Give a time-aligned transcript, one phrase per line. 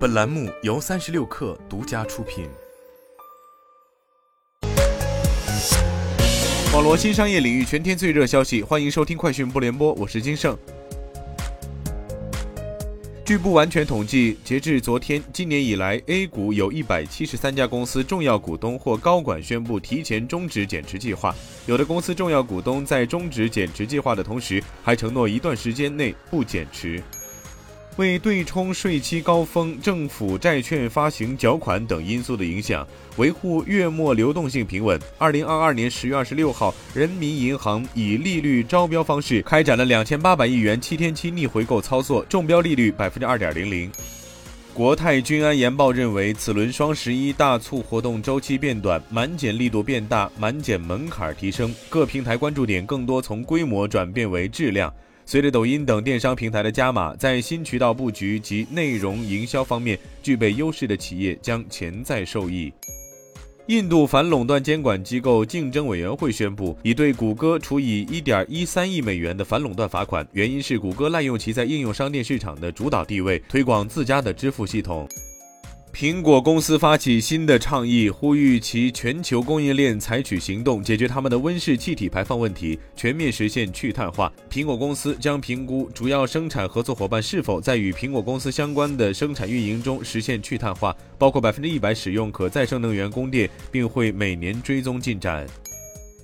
[0.00, 2.48] 本栏目由三十六氪独家出品。
[6.72, 10.56] 网罗新商业领域全天最热消息，欢迎收听快讯不联播，我是金盛。
[13.26, 21.34] 据不完全统计，截至昨天，今年以来，A 股有一百七十三家公司重要股东或高管宣布提前终止减持计划。
[21.66, 27.02] 有的公司重要股东在终止减持计划的同时，还承诺一段时间内不减持。
[28.00, 32.88] 为对冲税期高峰、政府债券发行缴款等因素的影响，
[33.18, 34.98] 维护月末流动性平稳。
[35.18, 43.92] 二零二二年十月二十六号，人民银行以利率招标方式开展了两千八百亿元七天期逆回购操作，中标利率百分之二点零零。
[44.72, 54.90] 国泰君安研报认为，此轮双十一大促活动周期变短，满减力度变大，满减门槛提升，各平台关注点更多从规模转变为质量。
[55.30, 62.72] 随着抖音等电商平台的加码，在新渠道布局及内容营销方面具备优势的企业将潜在受益。
[63.66, 75.08] 印度反垄断监管机构竞争委员会宣布，已对谷歌处以1.13亿美元的反垄断罚款，原因是谷歌滥用其在应用商店市场的主导地位，推广自家的支付系统。
[75.92, 84.32] 苹果公司发起新的倡议，呼吁其全球供应链采取行动，解决他们的温室气体排放问题，全面实现去碳化。
[84.48, 95.46] 苹果公司将评估主要生产合作伙伴是否在与苹果公司相关的生产运营中实现去碳化，包括百分之一百使用可再生能源供电，并会每年追踪进展。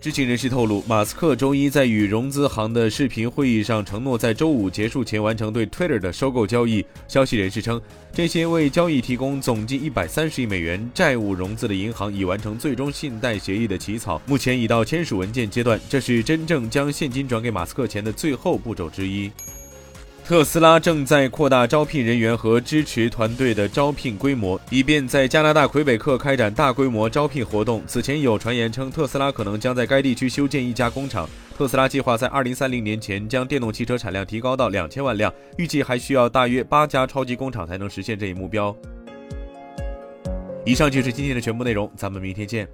[0.00, 6.86] 知情人士透露，马斯克周一在与融资行的视频会议上承诺，在周五结束前完成对 Twitter 的收购交易。
[7.08, 7.82] 消息人士称，
[8.12, 15.80] 这些为交易提供总计一百三十亿美元债务融资的银行已完成最终信贷协议的起草，目前已到签署文件阶段。
[15.88, 19.28] 这是真正将现金转给马斯克前的最后步骤之一。
[20.28, 27.82] 特斯拉正在扩大招聘人员和支持团队的招聘规模，以便在加拿大魁北克开展大规模招聘活动。
[27.86, 31.26] 此前有传言称，特斯拉可能将在该地区修建一家工厂。
[31.56, 38.76] 特斯拉计划在二零三零年前将电动汽车产量提高到两千万辆，预计还需要大约八家超级工厂才能实现这一目标。
[40.66, 42.68] 以上就是今天的全部内容，咱们明天见。